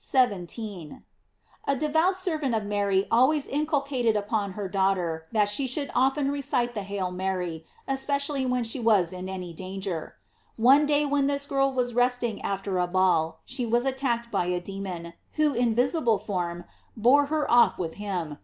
[0.00, 1.04] f 17.—
[1.68, 5.92] A devout servant of Mary always incul cated it upon her daughter that she should
[5.94, 10.16] often recite the "Hail Mary," especially when she was in any danger.
[10.56, 14.46] One day when this girl was rest ing after a ball, she was attacked by
[14.46, 16.64] a demon, who in a visible form,
[16.96, 18.38] bore her off with him.